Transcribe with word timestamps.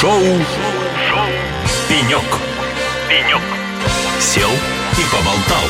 Шоу, 0.00 0.20
Шоу. 0.20 1.26
«Пенек». 1.88 2.20
«Пенек». 3.08 3.40
Сел 4.20 4.50
и 4.50 5.02
поболтал. 5.10 5.64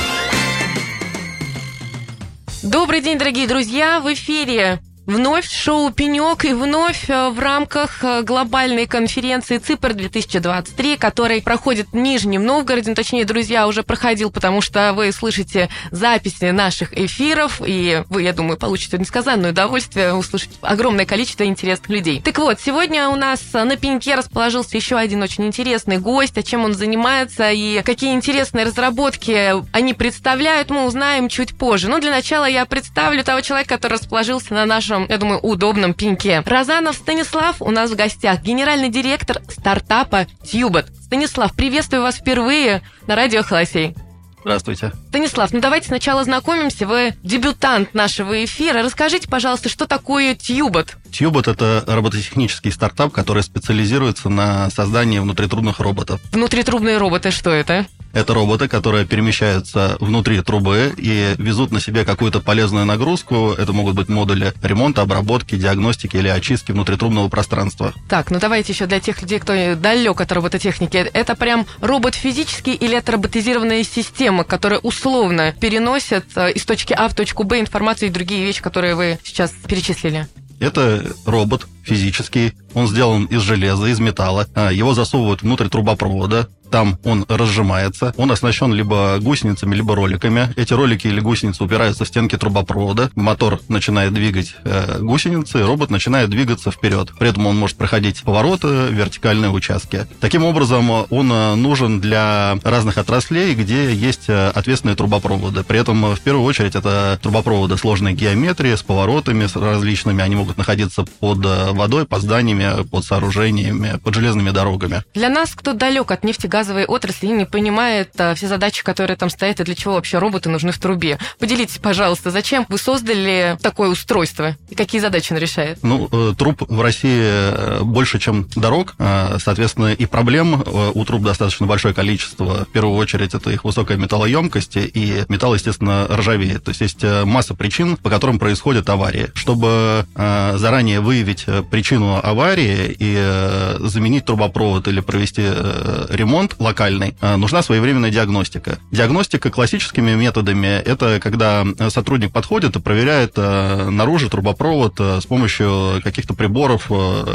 Добрый 2.64 3.02
день, 3.02 3.18
дорогие 3.18 3.46
друзья! 3.46 4.00
В 4.00 4.12
эфире 4.12 4.80
Вновь 5.06 5.48
шоу 5.48 5.92
«Пенек» 5.92 6.44
и 6.44 6.52
вновь 6.52 7.08
э, 7.08 7.28
в 7.28 7.38
рамках 7.38 8.02
э, 8.02 8.22
глобальной 8.22 8.88
конференции 8.88 9.58
ЦИПР-2023, 9.58 10.98
который 10.98 11.40
проходит 11.42 11.86
в 11.92 11.96
Нижнем 11.96 12.44
Новгороде. 12.44 12.90
Ну, 12.90 12.96
точнее, 12.96 13.24
друзья, 13.24 13.68
уже 13.68 13.84
проходил, 13.84 14.32
потому 14.32 14.60
что 14.60 14.92
вы 14.94 15.12
слышите 15.12 15.68
записи 15.92 16.46
наших 16.46 16.92
эфиров, 16.92 17.62
и 17.64 18.02
вы, 18.08 18.22
я 18.22 18.32
думаю, 18.32 18.58
получите 18.58 18.98
несказанное 18.98 19.52
удовольствие 19.52 20.12
услышать 20.12 20.50
огромное 20.60 21.06
количество 21.06 21.44
интересных 21.44 21.88
людей. 21.88 22.20
Так 22.20 22.38
вот, 22.38 22.60
сегодня 22.60 23.08
у 23.08 23.14
нас 23.14 23.40
на 23.52 23.76
«Пеньке» 23.76 24.16
расположился 24.16 24.76
еще 24.76 24.96
один 24.96 25.22
очень 25.22 25.46
интересный 25.46 25.98
гость, 25.98 26.36
о 26.36 26.42
чем 26.42 26.64
он 26.64 26.74
занимается 26.74 27.52
и 27.52 27.80
какие 27.82 28.12
интересные 28.12 28.64
разработки 28.64 29.54
они 29.70 29.94
представляют, 29.94 30.70
мы 30.70 30.84
узнаем 30.84 31.28
чуть 31.28 31.56
позже. 31.56 31.88
Но 31.88 32.00
для 32.00 32.10
начала 32.10 32.46
я 32.46 32.66
представлю 32.66 33.22
того 33.22 33.40
человека, 33.40 33.76
который 33.76 33.94
расположился 33.94 34.52
на 34.52 34.66
нашем 34.66 34.95
нашем, 34.96 35.06
я 35.10 35.18
думаю, 35.18 35.40
удобном 35.40 35.94
пеньке. 35.94 36.42
Разанов 36.46 36.96
Станислав 36.96 37.60
у 37.60 37.70
нас 37.70 37.90
в 37.90 37.96
гостях, 37.96 38.42
генеральный 38.42 38.88
директор 38.88 39.42
стартапа 39.48 40.26
Тьюбот. 40.44 40.86
Станислав, 41.02 41.54
приветствую 41.54 42.02
вас 42.02 42.16
впервые 42.16 42.82
на 43.06 43.16
радио 43.16 43.42
Холосей. 43.42 43.94
Здравствуйте. 44.40 44.92
Станислав, 45.08 45.52
ну 45.52 45.60
давайте 45.60 45.88
сначала 45.88 46.22
знакомимся. 46.22 46.86
Вы 46.86 47.14
дебютант 47.24 47.94
нашего 47.94 48.44
эфира. 48.44 48.80
Расскажите, 48.82 49.28
пожалуйста, 49.28 49.68
что 49.68 49.86
такое 49.86 50.36
Тьюбот? 50.36 50.96
Тьюбот– 51.10 51.48
это 51.48 51.82
робототехнический 51.84 52.70
стартап, 52.70 53.12
который 53.12 53.42
специализируется 53.42 54.28
на 54.28 54.70
создании 54.70 55.18
внутритрубных 55.18 55.80
роботов. 55.80 56.20
Внутритрубные 56.30 56.98
роботы 56.98 57.32
что 57.32 57.50
это? 57.50 57.86
Это 58.16 58.32
роботы, 58.32 58.66
которые 58.66 59.04
перемещаются 59.04 59.98
внутри 60.00 60.40
трубы 60.40 60.94
и 60.96 61.34
везут 61.36 61.70
на 61.70 61.80
себе 61.80 62.02
какую-то 62.06 62.40
полезную 62.40 62.86
нагрузку. 62.86 63.52
Это 63.52 63.74
могут 63.74 63.94
быть 63.94 64.08
модули 64.08 64.54
ремонта, 64.62 65.02
обработки, 65.02 65.54
диагностики 65.54 66.16
или 66.16 66.28
очистки 66.28 66.72
внутритрубного 66.72 67.28
пространства. 67.28 67.92
Так, 68.08 68.30
ну 68.30 68.38
давайте 68.40 68.72
еще 68.72 68.86
для 68.86 69.00
тех 69.00 69.20
людей, 69.20 69.38
кто 69.38 69.74
далек 69.74 70.18
от 70.18 70.32
робототехники. 70.32 70.96
Это 70.96 71.34
прям 71.34 71.66
робот 71.82 72.14
физический 72.14 72.72
или 72.72 72.96
это 72.96 73.12
роботизированная 73.12 73.84
система, 73.84 74.44
которая 74.44 74.80
условно 74.80 75.52
переносит 75.60 76.24
э, 76.36 76.52
из 76.52 76.64
точки 76.64 76.94
А 76.94 77.10
в 77.10 77.14
точку 77.14 77.44
Б 77.44 77.60
информацию 77.60 78.08
и 78.08 78.12
другие 78.12 78.42
вещи, 78.46 78.62
которые 78.62 78.94
вы 78.94 79.18
сейчас 79.24 79.52
перечислили? 79.68 80.26
Это 80.58 81.04
робот 81.26 81.66
физический, 81.82 82.54
он 82.72 82.88
сделан 82.88 83.26
из 83.26 83.42
железа, 83.42 83.86
из 83.86 84.00
металла. 84.00 84.46
А, 84.54 84.72
его 84.72 84.94
засовывают 84.94 85.42
внутрь 85.42 85.68
трубопровода, 85.68 86.48
там 86.70 86.98
он 87.04 87.24
разжимается, 87.28 88.14
он 88.16 88.30
оснащен 88.30 88.72
либо 88.72 89.18
гусеницами, 89.20 89.74
либо 89.74 89.94
роликами. 89.94 90.52
Эти 90.56 90.72
ролики 90.72 91.06
или 91.06 91.20
гусеницы 91.20 91.64
упираются 91.64 92.04
в 92.04 92.08
стенки 92.08 92.36
трубопровода, 92.36 93.10
мотор 93.14 93.60
начинает 93.68 94.12
двигать 94.12 94.54
э, 94.64 94.98
гусеницы, 95.00 95.62
робот 95.64 95.90
начинает 95.90 96.30
двигаться 96.30 96.70
вперед. 96.70 97.12
При 97.18 97.28
этом 97.30 97.46
он 97.46 97.56
может 97.56 97.76
проходить 97.76 98.22
повороты, 98.22 98.88
вертикальные 98.90 99.50
участки. 99.50 100.06
Таким 100.20 100.44
образом, 100.44 100.90
он 100.90 101.32
э, 101.32 101.54
нужен 101.54 102.00
для 102.00 102.58
разных 102.62 102.98
отраслей, 102.98 103.54
где 103.54 103.92
есть 103.94 104.28
э, 104.28 104.50
ответственные 104.54 104.96
трубопроводы. 104.96 105.62
При 105.64 105.78
этом, 105.78 106.14
в 106.14 106.20
первую 106.20 106.44
очередь, 106.44 106.74
это 106.74 107.18
трубопроводы 107.22 107.76
сложной 107.76 108.14
геометрии, 108.14 108.74
с 108.74 108.82
поворотами 108.82 109.46
с 109.46 109.56
различными. 109.56 110.22
Они 110.22 110.36
могут 110.36 110.58
находиться 110.58 111.04
под 111.20 111.44
э, 111.44 111.72
водой, 111.72 112.06
под 112.06 112.22
зданиями, 112.22 112.84
под 112.84 113.04
сооружениями, 113.04 113.98
под 114.02 114.14
железными 114.14 114.50
дорогами. 114.50 115.02
Для 115.14 115.28
нас, 115.28 115.54
кто 115.54 115.72
далек 115.72 116.10
от 116.10 116.24
нефтегазовой 116.56 116.86
отрасли 116.86 117.26
и 117.26 117.30
не 117.30 117.44
понимает 117.44 118.10
а, 118.18 118.34
все 118.34 118.48
задачи, 118.48 118.82
которые 118.82 119.16
там 119.16 119.30
стоят, 119.30 119.60
и 119.60 119.64
для 119.64 119.74
чего 119.74 119.94
вообще 119.94 120.18
роботы 120.18 120.48
нужны 120.48 120.72
в 120.72 120.78
трубе, 120.78 121.18
поделитесь, 121.38 121.78
пожалуйста, 121.78 122.30
зачем 122.30 122.66
вы 122.68 122.78
создали 122.78 123.58
такое 123.62 123.90
устройство 123.90 124.56
и 124.70 124.74
какие 124.74 125.00
задачи 125.00 125.32
оно 125.32 125.40
решает? 125.40 125.78
Ну, 125.82 126.08
э, 126.10 126.34
труб 126.36 126.62
в 126.68 126.80
России 126.80 127.20
э, 127.22 127.80
больше, 127.82 128.18
чем 128.18 128.48
дорог, 128.56 128.94
э, 128.98 129.38
соответственно, 129.42 129.92
и 129.92 130.06
проблем 130.06 130.64
у 130.94 131.04
труб 131.04 131.22
достаточно 131.22 131.66
большое 131.66 131.94
количество. 131.94 132.64
В 132.64 132.72
первую 132.72 132.96
очередь, 132.96 133.34
это 133.34 133.50
их 133.50 133.64
высокая 133.64 133.96
металлоемкость, 133.96 134.76
и 134.76 135.24
металл, 135.28 135.54
естественно, 135.54 136.06
ржавеет. 136.08 136.64
То 136.64 136.70
есть 136.70 136.80
есть 136.80 137.04
масса 137.24 137.54
причин, 137.54 137.96
по 137.96 138.10
которым 138.10 138.38
происходят 138.38 138.88
аварии. 138.88 139.30
Чтобы 139.34 140.06
заранее 140.14 141.00
выявить 141.00 141.46
причину 141.70 142.20
аварии 142.22 142.94
и 142.98 143.86
заменить 143.86 144.24
трубопровод 144.24 144.88
или 144.88 145.00
провести 145.00 145.42
ремонт 145.42 146.45
локальный, 146.58 147.14
нужна 147.20 147.62
своевременная 147.62 148.10
диагностика. 148.10 148.78
Диагностика 148.90 149.50
классическими 149.50 150.12
методами– 150.14 150.66
это 150.84 151.20
когда 151.20 151.64
сотрудник 151.88 152.32
подходит 152.32 152.76
и 152.76 152.80
проверяет 152.80 153.36
наружу 153.36 154.28
трубопровод 154.28 155.00
с 155.00 155.26
помощью 155.26 156.00
каких-то 156.04 156.34
приборов, 156.34 156.90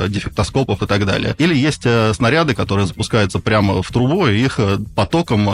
дефектоскопов 0.08 0.82
и 0.82 0.88
так 0.88 1.06
далее. 1.06 1.36
Или 1.38 1.56
есть 1.56 1.86
снаряды, 2.16 2.54
которые 2.54 2.88
запускаются 2.88 3.40
прямо 3.40 3.82
в 3.82 3.88
трубу, 3.92 4.28
и 4.28 4.38
их 4.38 4.60
потоком, 4.96 5.50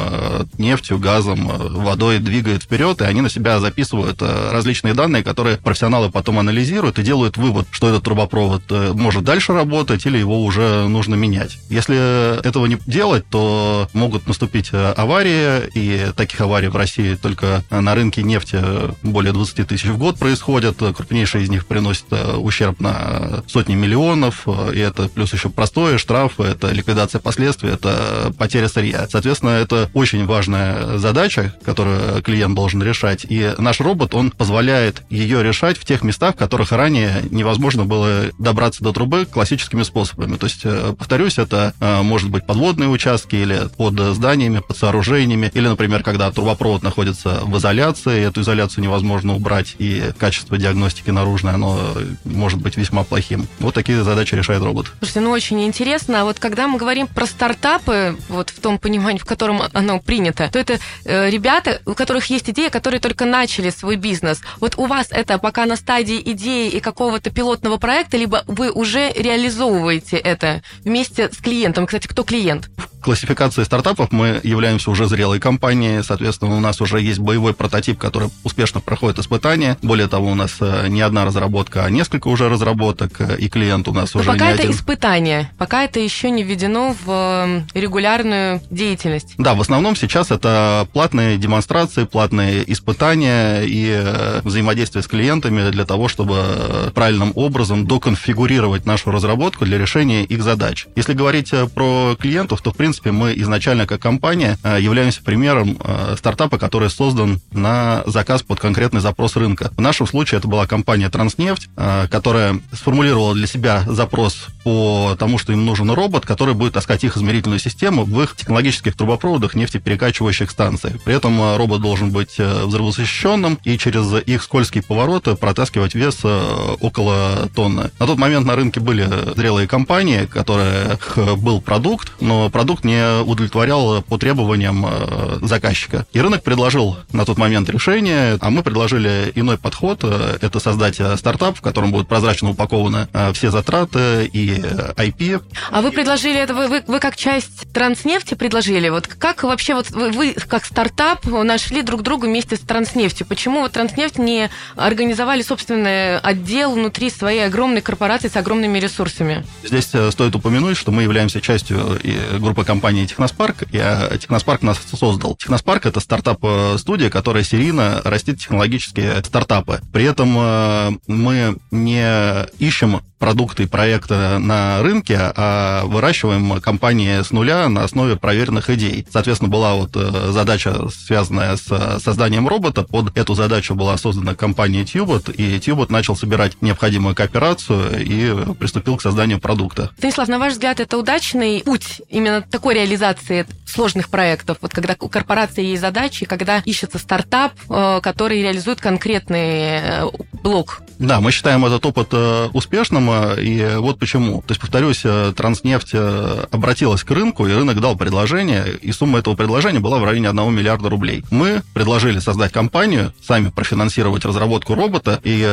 нефтью, 0.57 0.99
газом, 0.99 1.47
водой 1.47 2.19
двигают 2.19 2.63
вперед, 2.63 3.01
и 3.01 3.05
они 3.05 3.21
на 3.21 3.29
себя 3.29 3.59
записывают 3.59 4.21
различные 4.21 4.93
данные, 4.93 5.23
которые 5.23 5.57
профессионалы 5.57 6.09
потом 6.11 6.39
анализируют 6.39 6.99
и 6.99 7.03
делают 7.03 7.37
вывод, 7.37 7.67
что 7.71 7.89
этот 7.89 8.03
трубопровод 8.03 8.63
может 8.93 9.23
дальше 9.23 9.53
работать 9.53 10.05
или 10.05 10.17
его 10.17 10.43
уже 10.43 10.87
нужно 10.87 11.15
менять. 11.15 11.57
Если 11.69 12.39
этого 12.45 12.65
не 12.65 12.77
делать, 12.85 13.25
то 13.29 13.46
могут 13.93 14.27
наступить 14.27 14.71
аварии, 14.73 15.69
и 15.73 16.11
таких 16.15 16.41
аварий 16.41 16.67
в 16.67 16.75
России 16.75 17.15
только 17.15 17.63
на 17.69 17.95
рынке 17.95 18.23
нефти 18.23 18.59
более 19.03 19.33
20 19.33 19.67
тысяч 19.67 19.85
в 19.85 19.97
год 19.97 20.17
происходят. 20.17 20.77
Крупнейшие 20.77 21.43
из 21.43 21.49
них 21.49 21.65
приносят 21.65 22.05
ущерб 22.37 22.79
на 22.79 23.43
сотни 23.47 23.75
миллионов, 23.75 24.47
и 24.73 24.79
это 24.79 25.09
плюс 25.09 25.33
еще 25.33 25.49
простое, 25.49 25.97
штрафы, 25.97 26.43
это 26.43 26.71
ликвидация 26.71 27.19
последствий, 27.19 27.71
это 27.71 28.33
потеря 28.37 28.67
сырья. 28.67 29.07
Соответственно, 29.09 29.51
это 29.51 29.89
очень 29.93 30.25
важная 30.25 30.97
задача, 30.97 31.55
которую 31.63 32.21
клиент 32.21 32.55
должен 32.55 32.81
решать, 32.81 33.25
и 33.27 33.53
наш 33.57 33.79
робот, 33.79 34.13
он 34.15 34.31
позволяет 34.31 35.03
ее 35.09 35.43
решать 35.43 35.77
в 35.77 35.85
тех 35.85 36.03
местах, 36.03 36.35
в 36.35 36.37
которых 36.37 36.71
ранее 36.71 37.23
невозможно 37.29 37.85
было 37.85 38.25
добраться 38.37 38.83
до 38.83 38.93
трубы 38.93 39.25
классическими 39.25 39.83
способами. 39.83 40.37
То 40.37 40.45
есть, 40.45 40.61
э, 40.63 40.93
повторюсь, 40.97 41.37
это 41.37 41.73
э, 41.79 42.01
может 42.01 42.29
быть 42.29 42.45
подводные 42.45 42.89
участки 42.89 43.36
или 43.41 43.69
под 43.77 43.99
зданиями, 44.15 44.59
под 44.59 44.77
сооружениями, 44.77 45.51
или, 45.53 45.67
например, 45.67 46.03
когда 46.03 46.31
трубопровод 46.31 46.83
находится 46.83 47.41
в 47.43 47.57
изоляции, 47.57 48.23
эту 48.23 48.41
изоляцию 48.41 48.83
невозможно 48.83 49.35
убрать, 49.35 49.75
и 49.79 50.11
качество 50.17 50.57
диагностики 50.57 51.09
наружной, 51.09 51.53
оно 51.53 51.93
может 52.25 52.61
быть 52.61 52.77
весьма 52.77 53.03
плохим. 53.03 53.47
Вот 53.59 53.73
такие 53.73 54.03
задачи 54.03 54.35
решает 54.35 54.61
робот. 54.63 54.91
Слушайте, 54.99 55.19
ну 55.21 55.31
очень 55.31 55.63
интересно. 55.63 56.21
А 56.21 56.23
вот 56.23 56.39
когда 56.39 56.67
мы 56.67 56.77
говорим 56.77 57.07
про 57.07 57.25
стартапы, 57.25 58.17
вот 58.29 58.49
в 58.49 58.59
том 58.59 58.79
понимании, 58.79 59.19
в 59.19 59.25
котором 59.25 59.61
оно 59.73 59.99
принято, 59.99 60.49
то 60.51 60.59
это 60.59 60.79
э, 61.05 61.29
ребята, 61.29 61.81
у 61.85 61.93
которых 61.93 62.25
есть 62.27 62.49
идея, 62.49 62.69
которые 62.69 62.99
только 62.99 63.25
начали 63.25 63.69
свой 63.69 63.95
бизнес. 63.95 64.41
Вот 64.59 64.75
у 64.77 64.85
вас 64.85 65.07
это 65.11 65.37
пока 65.37 65.65
на 65.65 65.75
стадии 65.75 66.21
идеи 66.31 66.69
и 66.69 66.79
какого-то 66.79 67.29
пилотного 67.29 67.77
проекта, 67.77 68.17
либо 68.17 68.43
вы 68.47 68.71
уже 68.71 69.11
реализовываете 69.13 70.17
это 70.17 70.61
вместе 70.83 71.29
с 71.31 71.37
клиентом? 71.37 71.85
Кстати, 71.85 72.07
кто 72.07 72.23
клиент? 72.23 72.69
Классификации 73.07 73.63
стартапов 73.63 74.11
мы 74.11 74.41
являемся 74.43 74.91
уже 74.91 75.05
зрелой 75.05 75.39
компанией, 75.39 76.03
соответственно, 76.03 76.57
у 76.57 76.59
нас 76.59 76.81
уже 76.81 76.99
есть 76.99 77.19
боевой 77.19 77.53
прототип, 77.53 77.97
который 77.97 78.27
успешно 78.43 78.81
проходит 78.81 79.17
испытания. 79.19 79.77
Более 79.81 80.09
того, 80.09 80.29
у 80.29 80.35
нас 80.35 80.57
э, 80.59 80.89
не 80.89 80.99
одна 80.99 81.23
разработка, 81.23 81.85
а 81.85 81.89
несколько 81.89 82.27
уже 82.27 82.49
разработок, 82.49 83.21
э, 83.21 83.37
и 83.37 83.47
клиент 83.47 83.87
у 83.87 83.93
нас 83.93 84.13
Но 84.13 84.19
уже 84.19 84.31
пока 84.31 84.47
не 84.47 84.51
это 84.55 84.63
один. 84.63 84.75
испытание, 84.75 85.49
пока 85.57 85.85
это 85.85 86.01
еще 86.01 86.29
не 86.29 86.43
введено 86.43 86.97
в 87.05 87.63
регулярную 87.73 88.59
деятельность. 88.71 89.35
Да, 89.37 89.53
в 89.53 89.61
основном 89.61 89.95
сейчас 89.95 90.29
это 90.29 90.85
платные 90.91 91.37
демонстрации, 91.37 92.03
платные 92.03 92.69
испытания 92.69 93.61
и 93.61 93.89
э, 93.89 94.41
взаимодействие 94.43 95.01
с 95.01 95.07
клиентами 95.07 95.71
для 95.71 95.85
того, 95.85 96.09
чтобы 96.09 96.91
правильным 96.93 97.31
образом 97.35 97.87
доконфигурировать 97.87 98.85
нашу 98.85 99.11
разработку 99.11 99.63
для 99.63 99.77
решения 99.77 100.25
их 100.25 100.43
задач. 100.43 100.87
Если 100.97 101.13
говорить 101.13 101.53
про 101.73 102.17
клиентов, 102.19 102.61
то, 102.61 102.73
в 102.73 102.75
принципе, 102.75 102.96
принципе, 103.01 103.11
мы 103.11 103.33
изначально 103.41 103.85
как 103.85 104.01
компания 104.01 104.57
являемся 104.63 105.21
примером 105.21 105.77
стартапа, 106.17 106.57
который 106.57 106.89
создан 106.89 107.39
на 107.51 108.03
заказ 108.05 108.41
под 108.41 108.59
конкретный 108.59 109.01
запрос 109.01 109.35
рынка. 109.35 109.71
В 109.75 109.81
нашем 109.81 110.07
случае 110.07 110.39
это 110.39 110.47
была 110.47 110.65
компания 110.65 111.09
«Транснефть», 111.09 111.69
которая 112.09 112.59
сформулировала 112.71 113.33
для 113.33 113.47
себя 113.47 113.83
запрос 113.87 114.47
по 114.63 115.15
тому, 115.19 115.37
что 115.37 115.53
им 115.53 115.65
нужен 115.65 115.91
робот, 115.91 116.25
который 116.25 116.53
будет 116.53 116.73
таскать 116.73 117.03
их 117.03 117.17
измерительную 117.17 117.59
систему 117.59 118.03
в 118.03 118.21
их 118.21 118.35
технологических 118.35 118.95
трубопроводах 118.95 119.55
нефтеперекачивающих 119.55 120.49
станций. 120.51 120.93
При 121.05 121.15
этом 121.15 121.55
робот 121.57 121.81
должен 121.81 122.11
быть 122.11 122.37
взрывозащищенным 122.37 123.59
и 123.63 123.77
через 123.77 124.11
их 124.25 124.43
скользкие 124.43 124.83
повороты 124.83 125.35
протаскивать 125.35 125.95
вес 125.95 126.19
около 126.23 127.49
тонны. 127.55 127.91
На 127.99 128.07
тот 128.07 128.17
момент 128.17 128.45
на 128.45 128.55
рынке 128.55 128.79
были 128.79 129.07
зрелые 129.35 129.67
компании, 129.67 130.25
которые 130.25 130.97
был 131.37 131.61
продукт, 131.61 132.11
но 132.19 132.49
продукт 132.49 132.76
не 132.83 133.21
удовлетворял 133.21 134.01
по 134.01 134.17
требованиям 134.17 134.85
э, 134.87 135.39
заказчика. 135.41 136.05
И 136.13 136.21
рынок 136.21 136.43
предложил 136.43 136.97
на 137.11 137.25
тот 137.25 137.37
момент 137.37 137.69
решение, 137.69 138.37
а 138.39 138.49
мы 138.49 138.63
предложили 138.63 139.31
иной 139.35 139.57
подход. 139.57 140.03
Это 140.03 140.59
создать 140.59 140.99
стартап, 141.17 141.57
в 141.57 141.61
котором 141.61 141.91
будут 141.91 142.07
прозрачно 142.07 142.49
упакованы 142.49 143.07
э, 143.13 143.33
все 143.33 143.51
затраты 143.51 144.29
и 144.31 144.49
IP. 144.57 145.41
А 145.71 145.81
вы 145.81 145.91
предложили 145.91 146.39
это, 146.39 146.53
вы, 146.53 146.67
вы, 146.67 146.83
вы 146.87 146.99
как 146.99 147.15
часть 147.15 147.71
транснефти 147.73 148.33
предложили? 148.33 148.89
Вот 148.89 149.07
как 149.07 149.43
вообще 149.43 149.75
вот 149.75 149.89
вы, 149.91 150.11
вы 150.11 150.33
как 150.33 150.65
стартап 150.65 151.25
нашли 151.25 151.81
друг 151.81 152.01
друга 152.01 152.25
вместе 152.25 152.55
с 152.55 152.59
транснефтью? 152.59 153.27
Почему 153.27 153.61
вот 153.61 153.73
транснефть 153.73 154.17
не 154.17 154.49
организовали 154.75 155.41
собственный 155.41 156.19
отдел 156.19 156.73
внутри 156.73 157.09
своей 157.09 157.45
огромной 157.45 157.81
корпорации 157.81 158.27
с 158.27 158.35
огромными 158.35 158.79
ресурсами? 158.79 159.45
Здесь 159.63 159.89
э, 159.93 160.11
стоит 160.11 160.35
упомянуть, 160.35 160.77
что 160.77 160.91
мы 160.91 161.03
являемся 161.03 161.41
частью 161.41 161.99
группы 162.39 162.63
компании 162.67 163.07
Техноспарк, 163.07 163.63
а, 163.73 164.17
Техноспарк 164.17 164.61
нас 164.61 164.77
создал. 164.93 165.35
Техноспарк– 165.35 165.85
это 165.87 165.99
стартап-студия, 165.99 167.09
которая 167.09 167.43
серийно 167.43 168.01
растит 168.03 168.39
технологические 168.39 169.23
стартапы. 169.23 169.81
При 169.91 170.03
этом 170.03 170.35
э, 170.37 170.91
мы 171.07 171.57
не 171.71 172.45
ищем 172.59 173.01
продукты 173.19 173.63
и 173.63 173.65
проекты 173.65 174.37
на 174.37 174.81
рынке, 174.83 175.17
а 175.19 175.85
выращиваем 175.85 176.61
компании 176.61 177.21
с 177.21 177.31
нуля 177.31 177.67
на 177.69 177.83
основе 177.83 178.15
проверенных 178.15 178.69
идей. 178.69 179.07
Соответственно, 179.11 179.49
была 179.49 179.73
вот 179.73 179.91
э, 179.95 180.31
задача, 180.31 180.89
связанная 180.89 181.55
с 181.55 181.99
созданием 182.03 182.47
робота. 182.47 182.83
Под 182.83 183.17
эту 183.17 183.33
задачу 183.33 183.75
была 183.75 183.97
создана 183.97 184.35
компания 184.35 184.83
Tubot, 184.83 185.33
и 185.33 185.57
Tubot 185.57 185.91
начал 185.91 186.15
собирать 186.15 186.61
необходимую 186.61 187.15
кооперацию 187.15 188.05
и 188.05 188.53
приступил 188.53 188.97
к 188.97 189.01
созданию 189.01 189.39
продукта. 189.39 189.91
Станислав, 189.97 190.27
на 190.27 190.39
ваш 190.39 190.53
взгляд, 190.53 190.79
это 190.79 190.97
удачный 190.97 191.61
путь 191.65 192.01
именно 192.09 192.41
такой 192.57 192.73
реализации 192.73 193.45
сложных 193.67 194.09
проектов? 194.09 194.57
Вот 194.61 194.73
когда 194.73 194.95
у 194.99 195.09
корпорации 195.09 195.63
есть 195.63 195.81
задачи, 195.81 196.25
когда 196.25 196.63
ищется 196.65 196.97
стартап, 196.97 197.51
э, 197.69 197.99
который 198.01 198.41
реализует 198.41 198.81
конкретный 198.81 199.79
э, 199.79 200.05
блок 200.41 200.81
да, 200.99 201.21
мы 201.21 201.31
считаем 201.31 201.63
этот 201.63 201.85
опыт 201.85 202.07
э, 202.13 202.49
успешным, 202.53 203.11
и 203.39 203.75
вот 203.75 203.99
почему. 203.99 204.41
То 204.41 204.53
есть, 204.53 204.59
повторюсь, 204.59 205.03
Транснефть 205.35 205.93
обратилась 205.93 207.03
к 207.03 207.11
рынку, 207.11 207.45
и 207.45 207.53
рынок 207.53 207.79
дал 207.79 207.95
предложение, 207.95 208.65
и 208.81 208.91
сумма 208.91 209.19
этого 209.19 209.35
предложения 209.35 209.79
была 209.79 209.99
в 209.99 210.03
районе 210.03 210.29
1 210.29 210.55
миллиарда 210.55 210.89
рублей. 210.89 211.23
Мы 211.29 211.61
предложили 211.75 212.17
создать 212.17 212.51
компанию, 212.51 213.13
сами 213.23 213.49
профинансировать 213.49 214.25
разработку 214.25 214.73
робота, 214.73 215.21
и 215.23 215.43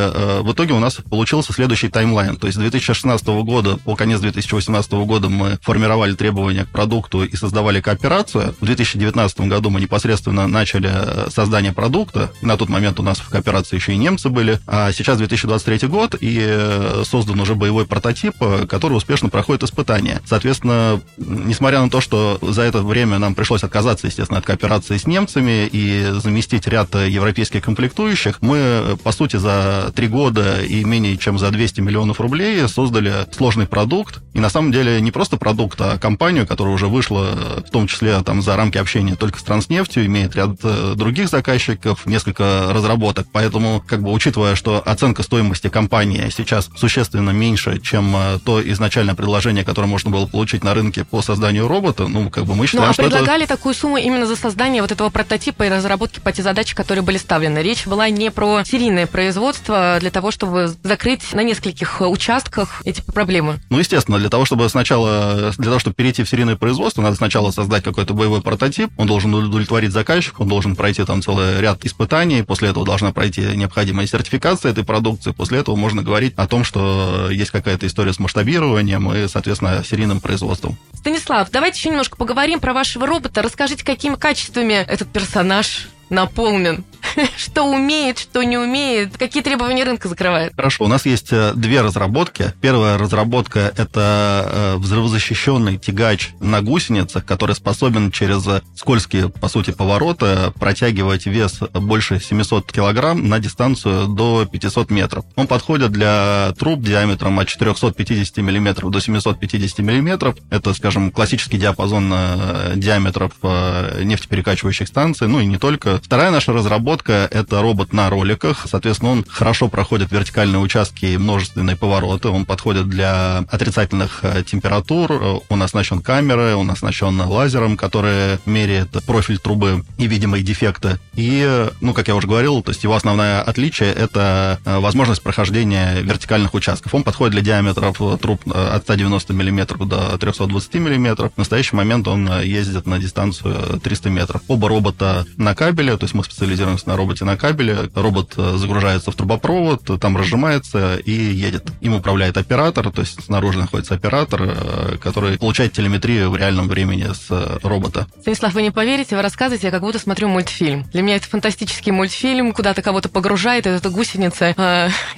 в 0.41 0.51
итоге 0.51 0.73
у 0.73 0.79
нас 0.79 0.95
получился 1.11 1.53
следующий 1.53 1.91
таймлайн. 1.91 2.37
То 2.37 2.47
есть 2.47 2.57
с 2.57 2.61
2016 2.61 3.27
года 3.27 3.77
по 3.85 3.97
конец 3.97 4.21
2018 4.21 4.93
года 4.93 5.29
мы 5.29 5.59
формировали 5.61 6.15
требования 6.15 6.65
к 6.65 6.69
продукту 6.69 6.94
и 7.01 7.37
создавали 7.37 7.81
кооперацию. 7.81 8.55
В 8.61 8.65
2019 8.65 9.41
году 9.43 9.71
мы 9.71 9.81
непосредственно 9.81 10.47
начали 10.47 11.31
создание 11.31 11.73
продукта, 11.73 12.33
на 12.43 12.57
тот 12.57 12.69
момент 12.69 12.99
у 13.01 13.03
нас 13.03 13.19
в 13.19 13.29
кооперации 13.29 13.77
еще 13.77 13.93
и 13.93 13.97
немцы 13.97 14.29
были, 14.29 14.59
а 14.67 14.93
сейчас 14.93 15.19
2000 15.19 15.45
2023 15.47 15.89
год, 15.89 16.15
и 16.21 16.39
э, 16.41 17.03
создан 17.05 17.41
уже 17.41 17.55
боевой 17.55 17.87
прототип, 17.87 18.35
э, 18.41 18.67
который 18.67 18.95
успешно 18.95 19.29
проходит 19.29 19.63
испытания. 19.63 20.21
Соответственно, 20.25 21.01
несмотря 21.17 21.81
на 21.81 21.91
то, 21.91 22.01
что 22.01 22.39
за 22.43 22.63
это 22.63 22.83
время 22.83 23.19
нам 23.19 23.35
пришлось 23.35 23.63
отказаться, 23.63 24.07
естественно, 24.07 24.39
от 24.39 24.47
кооперации 24.47 24.97
с 24.97 25.07
немцами 25.07 25.69
и 25.71 26.07
заместить 26.23 26.67
ряд 26.67 26.95
европейских 26.95 27.63
комплектующих, 27.63 28.41
мы, 28.41 28.97
по 29.03 29.13
сути, 29.13 29.37
за 29.37 29.93
три 29.95 30.09
года 30.09 30.63
и 30.63 30.85
менее 30.85 31.17
чем 31.17 31.39
за 31.39 31.51
200 31.51 31.81
миллионов 31.81 32.21
рублей 32.21 32.67
создали 32.69 33.27
сложный 33.33 33.67
продукт. 33.67 34.21
И 34.33 34.41
на 34.41 34.49
самом 34.49 34.73
деле 34.73 35.01
не 35.01 35.11
просто 35.11 35.37
продукт, 35.37 35.81
а 35.81 35.99
компанию, 35.99 36.47
которая 36.47 36.75
уже 36.75 36.84
вышла, 36.89 37.63
в 37.67 37.71
том 37.71 37.87
числе 37.87 38.21
там 38.23 38.43
за 38.43 38.57
рамки 38.57 38.79
общения 38.79 39.17
только 39.17 39.39
с 39.39 39.43
Транснефтью, 39.43 40.07
имеет 40.07 40.35
ряд 40.37 40.51
э, 40.63 40.95
других 40.97 41.29
заказчиков, 41.29 42.07
несколько 42.07 42.69
разработок. 42.71 43.27
Поэтому, 43.33 43.83
как 43.87 44.03
бы 44.03 44.13
учитывая, 44.13 44.55
что 44.55 44.83
оценка 44.85 45.23
стоимости 45.23 45.69
компании 45.69 46.31
сейчас 46.35 46.71
существенно 46.77 47.31
меньше, 47.31 47.81
чем 47.81 48.15
э, 48.17 48.39
то 48.45 48.67
изначальное 48.71 49.15
предложение, 49.15 49.65
которое 49.65 49.87
можно 49.87 50.11
было 50.11 50.27
получить 50.27 50.65
на 50.65 50.75
рынке 50.75 51.05
по 51.05 51.23
созданию 51.23 51.69
робота, 51.69 52.07
ну, 52.07 52.31
как 52.31 52.45
бы 52.45 52.55
мы 52.55 52.67
считаем, 52.67 52.87
ну, 52.87 52.91
а 52.91 52.93
что 52.93 53.03
предлагали 53.03 53.45
это... 53.45 53.57
такую 53.57 53.75
сумму 53.75 53.97
именно 53.97 54.27
за 54.27 54.37
создание 54.37 54.83
вот 54.83 54.93
этого 54.93 55.11
прототипа 55.11 55.65
и 55.65 55.69
разработки 55.69 56.21
по 56.21 56.33
те 56.33 56.43
задачи, 56.43 56.75
которые 56.75 57.03
были 57.03 57.17
ставлены. 57.17 57.59
Речь 57.59 57.87
была 57.87 58.09
не 58.11 58.31
про 58.31 58.65
серийное 58.65 59.07
производство 59.07 59.99
для 60.01 60.11
того, 60.11 60.31
чтобы 60.31 60.75
закрыть 60.83 61.33
на 61.33 61.43
нескольких 61.43 62.01
участках 62.01 62.83
эти 62.85 63.01
проблемы. 63.01 63.59
Ну, 63.71 63.79
естественно, 63.79 64.19
для 64.19 64.29
того, 64.29 64.45
чтобы 64.45 64.69
сначала, 64.69 65.53
для 65.57 65.65
того, 65.67 65.79
чтобы 65.79 65.95
перейти 65.95 66.23
в 66.23 66.29
серийное 66.29 66.57
производство, 66.57 66.74
надо 67.03 67.17
сначала 67.17 67.51
создать 67.51 67.83
какой-то 67.83 68.15
боевой 68.15 68.43
прототип, 68.43 68.91
он 68.97 69.07
должен 69.07 69.35
удовлетворить 69.35 69.93
заказчика, 69.93 70.43
он 70.43 70.49
должен 70.49 70.77
пройти 70.77 71.05
там 71.05 71.23
целый 71.23 71.61
ряд 71.61 71.85
испытаний, 71.85 72.43
после 72.43 72.71
этого 72.71 72.85
должна 72.85 73.13
пройти 73.13 73.43
необходимая 73.43 74.07
сертификация 74.07 74.73
этой 74.73 74.85
продукции. 74.85 75.33
После 75.33 75.59
этого 75.59 75.77
можно 75.77 76.03
говорить 76.03 76.35
о 76.37 76.47
том, 76.47 76.65
что 76.65 77.29
есть 77.31 77.51
какая-то 77.51 77.87
история 77.87 78.13
с 78.13 78.19
масштабированием 78.19 79.13
и, 79.13 79.29
соответственно, 79.29 79.83
серийным 79.85 80.21
производством. 80.21 80.77
Станислав, 80.95 81.51
давайте 81.51 81.79
еще 81.79 81.91
немножко 81.91 82.17
поговорим 82.17 82.61
про 82.61 82.73
вашего 82.73 83.07
робота. 83.07 83.43
Расскажите, 83.43 83.85
какими 83.85 84.15
качествами 84.15 84.75
этот 84.75 85.09
персонаж 85.13 85.89
наполнен? 86.09 86.85
что 87.37 87.65
умеет, 87.65 88.19
что 88.19 88.43
не 88.43 88.59
умеет, 88.59 89.17
какие 89.17 89.43
требования 89.43 89.85
рынка 89.85 90.09
закрывает? 90.09 90.53
Хорошо, 90.55 90.85
у 90.85 90.89
нас 90.89 91.07
есть 91.07 91.29
э, 91.33 91.53
две 91.55 91.81
разработки. 91.81 92.53
Первая 92.61 92.99
разработка– 92.99 93.73
это 93.77 94.51
э, 94.53 94.77
взрывозащищенный 94.77 95.79
тягач 95.79 96.31
на 96.41 96.63
гусеницах, 96.63 97.25
который 97.25 97.55
способен 97.55 98.11
через 98.11 98.45
скользкие, 98.75 99.29
по 99.29 99.49
сути, 99.49 99.71
повороты 99.71 100.53
протягивать 100.59 101.27
вес 101.27 101.61
больше 101.73 102.21
700 102.21 102.71
килограмм 102.73 103.29
на 103.29 103.39
дистанцию 103.39 104.09
до 104.09 104.47
500 104.51 104.91
метров. 104.91 105.25
Он 105.37 105.47
подходит 105.47 105.93
для 105.93 106.53
труб 106.59 106.83
диаметром 106.83 107.39
от 107.39 107.49
450 107.49 108.37
миллиметров 108.39 108.91
до 108.91 109.01
750 109.01 109.79
миллиметров. 109.81 110.37
Это, 110.51 110.75
скажем, 110.75 111.11
классический 111.11 111.59
диапазон 111.59 112.11
э, 112.13 112.73
диаметров 112.77 113.33
нефтеперекачивающих 113.43 114.89
станций, 114.89 115.29
ну 115.29 115.41
и 115.41 115.47
не 115.47 115.59
только. 115.59 116.01
Вторая 116.03 116.31
наша 116.31 116.53
разработка 116.53 116.94
Лодка– 116.95 117.29
это 117.33 117.61
робот 117.61 117.93
на 117.93 118.09
роликах. 118.09 118.67
Соответственно, 118.71 119.11
он 119.11 119.25
хорошо 119.29 119.67
проходит 119.67 120.13
вертикальные 120.13 120.61
участки 120.61 121.07
и 121.07 121.19
множественные 121.19 121.75
повороты. 121.75 122.29
Он 122.29 122.45
подходит 122.45 122.89
для 122.89 123.39
отрицательных 123.51 124.21
э, 124.23 124.45
температур. 124.47 125.43
Он 125.49 125.61
оснащен 125.61 126.01
камерой, 126.01 126.55
он 126.55 126.71
оснащен 126.71 127.21
лазером, 127.21 127.77
который 127.77 128.39
меряет 128.47 128.91
профиль 129.07 129.39
трубы 129.39 129.85
и 129.99 130.07
видимые 130.07 130.45
дефекты. 130.45 131.01
И, 131.15 131.69
ну, 131.81 131.95
как 131.95 132.07
я 132.07 132.15
уже 132.15 132.29
говорил, 132.29 132.63
то 132.63 132.71
есть 132.71 132.85
его 132.85 132.95
основное 132.95 133.43
отличие– 133.43 133.93
это 133.93 134.61
э, 134.65 134.79
возможность 134.79 135.25
прохождения 135.25 136.01
вертикальных 136.01 136.55
участков. 136.55 136.95
Он 136.95 137.03
подходит 137.03 137.33
для 137.33 137.43
диаметров 137.43 137.99
труб 138.21 138.41
э, 138.47 138.51
от 138.53 138.85
190 138.85 139.33
мм 139.33 139.85
до 139.85 140.17
320 140.17 140.75
мм. 140.75 141.29
В 141.35 141.39
настоящий 141.39 141.75
момент 141.75 142.07
он 142.07 142.41
ездит 142.41 142.87
на 142.87 143.01
дистанцию 143.01 143.81
300 143.81 144.11
метров. 144.11 144.43
Оба 144.47 144.69
робота 144.69 145.27
на 145.37 145.57
кабеле, 145.57 145.97
то 145.97 146.05
есть 146.05 146.15
мы 146.15 146.23
специализируемся 146.23 146.74
на 146.87 146.95
на 146.95 146.99
роботе 146.99 147.25
на 147.25 147.37
кабеле. 147.37 147.91
Робот 147.95 148.35
э, 148.37 148.57
загружается 148.57 149.11
в 149.11 149.17
трубопровод, 149.17 150.01
там 150.01 150.17
разжимается 150.17 150.97
и 150.97 151.11
едет. 151.11 151.65
Им 151.81 151.95
управляет 151.95 152.37
оператор, 152.37 152.91
то 152.93 153.01
есть 153.01 153.25
снаружи 153.25 153.59
находится 153.59 153.95
оператор, 153.95 154.43
э, 154.45 154.97
который 155.03 155.39
получает 155.39 155.73
телеметрию 155.73 156.31
в 156.31 156.37
реальном 156.37 156.69
времени 156.69 157.13
с 157.13 157.27
э, 157.31 157.59
робота. 157.65 158.07
Станислав, 158.21 158.55
вы 158.55 158.63
не 158.63 158.71
поверите, 158.71 159.17
вы 159.17 159.23
рассказываете, 159.23 159.67
я 159.67 159.71
как 159.73 159.81
будто 159.81 159.99
смотрю 159.99 160.29
мультфильм. 160.29 160.85
Для 160.93 161.03
меня 161.03 161.17
это 161.17 161.27
фантастический 161.27 161.91
мультфильм, 161.91 162.53
куда-то 162.53 162.81
кого-то 162.81 163.09
погружает, 163.09 163.67
эта 163.67 163.91
гусеница, 163.91 164.55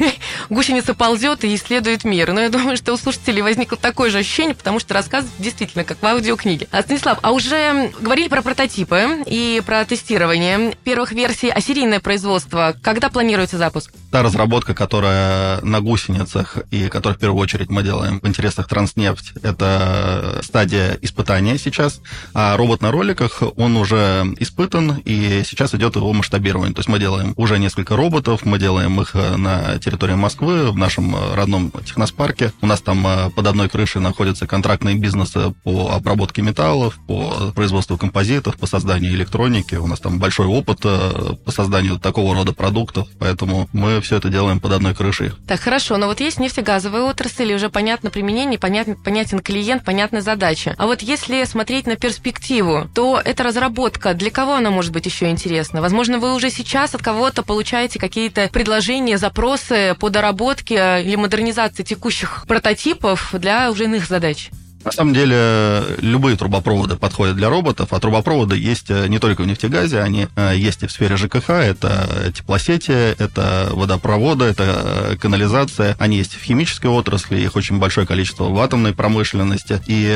гусеница 0.48 0.94
ползет 0.94 1.44
и 1.44 1.54
исследует 1.54 2.04
мир. 2.04 2.32
Но 2.32 2.40
я 2.40 2.48
думаю, 2.48 2.78
что 2.78 2.94
у 2.94 2.96
слушателей 2.96 3.42
возникло 3.42 3.76
такое 3.76 4.08
же 4.08 4.18
ощущение, 4.18 4.54
потому 4.54 4.80
что 4.80 4.94
рассказ 4.94 5.26
действительно 5.38 5.84
как 5.84 6.00
в 6.00 6.06
аудиокниге. 6.06 6.68
А, 6.70 6.80
Станислав, 6.80 7.18
а 7.20 7.32
уже 7.32 7.92
говорили 8.00 8.28
про 8.28 8.40
прототипы 8.40 9.22
и 9.26 9.62
про 9.66 9.84
тестирование 9.84 10.74
первых 10.84 11.12
версий 11.12 11.45
запустите, 11.46 11.52
а 11.52 11.60
серийное 11.60 12.00
производство, 12.00 12.74
когда 12.82 13.08
планируется 13.08 13.58
запуск? 13.58 13.92
Та 14.10 14.22
разработка, 14.22 14.74
которая 14.74 15.60
на 15.62 15.80
гусеницах 15.80 16.58
и 16.70 16.88
которую 16.88 17.16
в 17.16 17.20
первую 17.20 17.40
очередь 17.42 17.70
мы 17.70 17.82
делаем 17.82 18.20
в 18.20 18.26
интересах 18.26 18.68
Транснефть, 18.68 19.32
это 19.42 20.40
стадия 20.42 20.98
испытания 21.02 21.58
сейчас. 21.58 22.00
А 22.34 22.56
робот 22.56 22.82
на 22.82 22.90
роликах, 22.90 23.42
он 23.56 23.76
уже 23.76 24.24
испытан, 24.38 25.02
и 25.04 25.42
сейчас 25.44 25.74
идет 25.74 25.96
его 25.96 26.12
масштабирование. 26.12 26.74
То 26.74 26.80
есть 26.80 26.88
мы 26.88 26.98
делаем 26.98 27.34
уже 27.36 27.58
несколько 27.58 27.96
роботов, 27.96 28.40
мы 28.44 28.58
делаем 28.58 29.00
их 29.00 29.14
на 29.14 29.78
территории 29.78 30.14
Москвы, 30.14 30.70
в 30.70 30.76
нашем 30.76 31.14
родном 31.34 31.70
техноспарке. 31.84 32.52
У 32.60 32.66
нас 32.66 32.80
там 32.80 33.06
э, 33.06 33.30
под 33.30 33.46
одной 33.46 33.68
крышей 33.68 34.00
находятся 34.00 34.46
контрактные 34.46 34.96
бизнесы 34.96 35.52
по 35.64 35.90
обработке 35.92 36.42
металлов, 36.42 36.98
по 37.06 37.52
производству 37.54 37.96
композитов, 37.96 38.56
по 38.56 38.66
созданию 38.66 39.12
электроники. 39.12 39.74
У 39.74 39.86
нас 39.86 40.00
там 40.00 40.18
большой 40.18 40.46
опыт 40.46 40.80
э, 40.84 41.35
по 41.44 41.52
созданию 41.52 41.98
такого 41.98 42.34
рода 42.34 42.52
продуктов, 42.52 43.08
поэтому 43.18 43.68
мы 43.72 44.00
все 44.00 44.16
это 44.16 44.28
делаем 44.28 44.60
под 44.60 44.72
одной 44.72 44.94
крышей. 44.94 45.32
Так, 45.46 45.60
хорошо, 45.60 45.96
но 45.96 46.06
вот 46.06 46.20
есть 46.20 46.38
нефтегазовая 46.40 47.02
отрасль, 47.02 47.50
и 47.52 47.54
уже 47.54 47.68
понятно 47.68 48.10
применение, 48.10 48.58
понятен, 48.58 48.96
понятен 48.96 49.40
клиент, 49.40 49.84
понятна 49.84 50.20
задача. 50.20 50.74
А 50.78 50.86
вот 50.86 51.02
если 51.02 51.44
смотреть 51.44 51.86
на 51.86 51.96
перспективу, 51.96 52.88
то 52.94 53.20
эта 53.24 53.42
разработка, 53.42 54.14
для 54.14 54.30
кого 54.30 54.54
она 54.54 54.70
может 54.70 54.92
быть 54.92 55.06
еще 55.06 55.30
интересна? 55.30 55.80
Возможно, 55.80 56.18
вы 56.18 56.34
уже 56.34 56.50
сейчас 56.50 56.94
от 56.94 57.02
кого-то 57.02 57.42
получаете 57.42 57.98
какие-то 57.98 58.48
предложения, 58.52 59.18
запросы 59.18 59.96
по 59.98 60.10
доработке 60.10 61.02
или 61.02 61.16
модернизации 61.16 61.82
текущих 61.82 62.44
прототипов 62.46 63.30
для 63.32 63.70
уже 63.70 63.84
иных 63.84 64.06
задач? 64.06 64.50
На 64.86 64.92
самом 64.92 65.14
деле, 65.14 65.82
любые 65.98 66.36
трубопроводы 66.36 66.94
подходят 66.94 67.34
для 67.34 67.50
роботов, 67.50 67.88
а 67.90 67.98
трубопроводы 67.98 68.56
есть 68.56 68.88
э, 68.88 69.08
не 69.08 69.18
только 69.18 69.42
в 69.42 69.46
нефтегазе, 69.48 70.00
они 70.00 70.28
э, 70.36 70.52
есть 70.56 70.84
и 70.84 70.86
в 70.86 70.92
сфере 70.92 71.16
ЖКХ, 71.16 71.50
это 71.50 72.32
теплосети, 72.32 72.92
это 72.92 73.70
водопроводы, 73.72 74.44
это 74.44 74.62
э, 75.10 75.16
канализация, 75.16 75.96
они 75.98 76.18
есть 76.18 76.34
в 76.36 76.42
химической 76.44 76.86
отрасли, 76.86 77.40
их 77.40 77.56
очень 77.56 77.80
большое 77.80 78.06
количество 78.06 78.44
в 78.44 78.56
атомной 78.60 78.94
промышленности. 78.94 79.82
И 79.88 80.06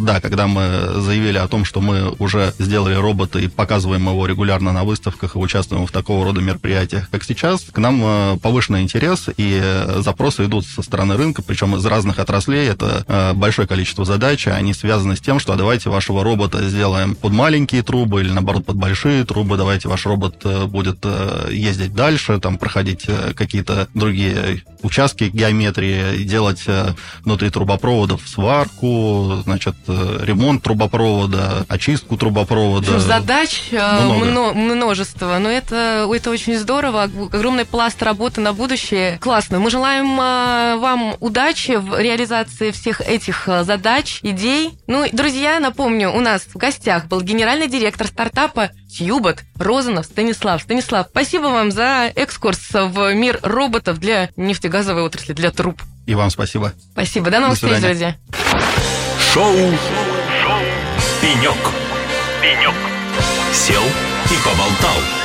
да, 0.00 0.22
когда 0.22 0.46
мы 0.46 1.02
заявили 1.02 1.36
о 1.36 1.46
том, 1.46 1.66
что 1.66 1.82
мы 1.82 2.10
уже 2.18 2.54
сделали 2.58 2.94
робота 2.94 3.38
и 3.38 3.46
показываем 3.46 4.08
его 4.08 4.24
регулярно 4.24 4.72
на 4.72 4.84
выставках 4.84 5.34
и 5.36 5.38
участвуем 5.38 5.86
в 5.86 5.92
такого 5.92 6.24
рода 6.24 6.40
мероприятиях, 6.40 7.10
как 7.10 7.24
сейчас, 7.24 7.60
к 7.60 7.76
нам 7.76 8.38
повышенный 8.38 8.80
интерес 8.80 9.26
и 9.36 9.62
запросы 9.98 10.46
идут 10.46 10.64
со 10.66 10.80
стороны 10.80 11.18
рынка, 11.18 11.42
причем 11.42 11.76
из 11.76 11.84
разных 11.84 12.18
отраслей, 12.18 12.68
это 12.68 13.34
большое 13.36 13.68
количество 13.68 13.97
количество 13.98 14.04
задач, 14.04 14.46
они 14.46 14.74
связаны 14.74 15.16
с 15.16 15.20
тем, 15.20 15.40
что 15.40 15.52
а 15.52 15.56
давайте 15.56 15.90
вашего 15.90 16.22
робота 16.22 16.68
сделаем 16.68 17.14
под 17.14 17.32
маленькие 17.32 17.82
трубы 17.82 18.20
или, 18.20 18.30
наоборот, 18.30 18.64
под 18.64 18.76
большие 18.76 19.24
трубы, 19.24 19.56
давайте 19.56 19.88
ваш 19.88 20.06
робот 20.06 20.44
э, 20.44 20.66
будет 20.66 20.98
э, 21.04 21.48
ездить 21.52 21.94
дальше, 21.94 22.38
там, 22.38 22.58
проходить 22.58 23.04
э, 23.08 23.32
какие-то 23.34 23.88
другие 23.94 24.62
участки 24.82 25.24
геометрии, 25.24 26.22
делать 26.24 26.64
внутри 27.20 27.50
трубопроводов 27.50 28.28
сварку, 28.28 29.42
значит, 29.44 29.74
ремонт 29.86 30.62
трубопровода, 30.62 31.64
очистку 31.68 32.16
трубопровода. 32.16 32.98
Задач 32.98 33.70
много. 33.72 34.52
множество, 34.54 35.38
но 35.38 35.48
это, 35.48 36.08
это 36.12 36.30
очень 36.30 36.58
здорово, 36.58 37.04
огромный 37.04 37.64
пласт 37.64 38.02
работы 38.02 38.40
на 38.40 38.52
будущее. 38.52 39.18
Классно. 39.18 39.58
Мы 39.58 39.70
желаем 39.70 40.16
вам 40.16 41.16
удачи 41.20 41.72
в 41.72 42.00
реализации 42.00 42.70
всех 42.70 43.00
этих 43.00 43.48
задач 43.62 44.20
идей. 44.22 44.72
Ну, 44.86 45.06
друзья, 45.12 45.60
напомню, 45.60 46.12
у 46.12 46.20
нас 46.20 46.42
в 46.42 46.56
гостях 46.56 47.06
был 47.06 47.20
генеральный 47.20 47.68
директор 47.68 48.06
стартапа 48.06 48.70
Тьюбот 48.90 49.40
Розанов 49.58 50.06
Станислав. 50.06 50.62
Станислав, 50.62 51.08
спасибо 51.10 51.48
вам 51.48 51.70
за 51.70 52.10
экскурс 52.14 52.58
в 52.72 53.14
мир 53.14 53.38
роботов 53.42 53.98
для 53.98 54.30
нефтегазовой 54.68 55.02
отрасли, 55.02 55.32
для 55.32 55.50
труб. 55.50 55.82
И 56.06 56.14
вам 56.14 56.30
спасибо. 56.30 56.72
Спасибо. 56.92 57.30
До 57.30 57.40
новых 57.40 57.56
встреч, 57.56 57.80
друзья. 57.80 58.16
Шоу. 59.32 59.54
Шоу. 60.42 60.60
Пенек. 61.20 61.56
Пенек. 62.42 62.74
Сел 63.52 63.82
и 63.82 64.36
поболтал. 64.44 65.17